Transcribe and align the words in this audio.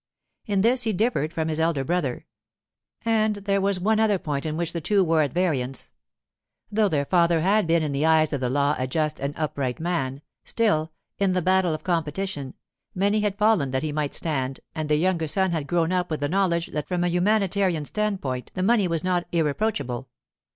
In 0.47 0.61
this 0.61 0.81
he 0.81 0.93
differed 0.93 1.31
from 1.31 1.47
his 1.47 1.59
elder 1.59 1.83
brother. 1.83 2.25
And 3.05 3.35
there 3.35 3.61
was 3.61 3.79
one 3.79 3.99
other 3.99 4.17
point 4.17 4.47
in 4.47 4.57
which 4.57 4.73
the 4.73 4.81
two 4.81 5.03
were 5.03 5.21
at 5.21 5.31
variance. 5.31 5.91
Though 6.71 6.89
their 6.89 7.05
father 7.05 7.41
had 7.41 7.67
been 7.67 7.83
in 7.83 7.91
the 7.91 8.07
eyes 8.07 8.33
of 8.33 8.41
the 8.41 8.49
law 8.49 8.75
a 8.79 8.87
just 8.87 9.19
and 9.19 9.35
upright 9.37 9.79
man, 9.79 10.23
still, 10.43 10.91
in 11.19 11.33
the 11.33 11.41
battle 11.43 11.75
of 11.75 11.83
competition, 11.83 12.55
many 12.95 13.19
had 13.19 13.37
fallen 13.37 13.69
that 13.69 13.83
he 13.83 13.91
might 13.91 14.15
stand, 14.15 14.59
and 14.73 14.89
the 14.89 14.95
younger 14.95 15.27
son 15.27 15.51
had 15.51 15.67
grown 15.67 15.91
up 15.91 16.09
with 16.09 16.21
the 16.21 16.27
knowledge 16.29 16.71
that 16.71 16.87
from 16.87 17.03
a 17.03 17.07
humanitarian 17.07 17.85
standpoint 17.85 18.49
the 18.55 18.63
money 18.63 18.87
was 18.87 19.03
not 19.03 19.27
irreproachable. 19.31 20.09